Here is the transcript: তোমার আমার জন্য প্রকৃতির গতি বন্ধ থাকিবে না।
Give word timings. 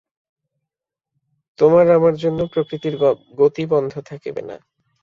তোমার 1.59 1.85
আমার 1.97 2.13
জন্য 2.15 2.39
প্রকৃতির 2.53 2.95
গতি 3.39 3.63
বন্ধ 3.65 3.93
থাকিবে 4.09 4.41
না। 4.41 4.57